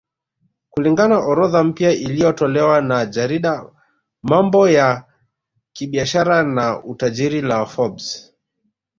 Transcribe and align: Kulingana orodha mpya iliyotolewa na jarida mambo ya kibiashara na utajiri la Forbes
Kulingana 0.69 1.17
orodha 1.29 1.61
mpya 1.67 1.91
iliyotolewa 1.91 2.81
na 2.81 3.05
jarida 3.05 3.71
mambo 4.23 4.69
ya 4.69 5.03
kibiashara 5.73 6.43
na 6.43 6.83
utajiri 6.83 7.41
la 7.41 7.65
Forbes 7.65 8.33